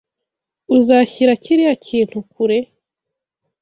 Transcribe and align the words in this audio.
Uzashyira 0.77 1.33
kiriya 1.43 1.73
kintu 1.87 2.17
kure? 2.31 2.57